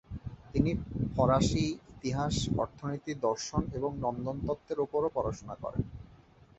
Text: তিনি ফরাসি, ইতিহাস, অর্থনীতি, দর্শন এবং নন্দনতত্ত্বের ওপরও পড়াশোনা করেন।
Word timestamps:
তিনি 0.53 0.71
ফরাসি, 1.15 1.65
ইতিহাস, 1.93 2.35
অর্থনীতি, 2.57 3.11
দর্শন 3.23 3.61
এবং 3.73 3.91
নন্দনতত্ত্বের 3.99 4.79
ওপরও 4.79 5.13
পড়াশোনা 5.15 5.55
করেন। 5.55 5.83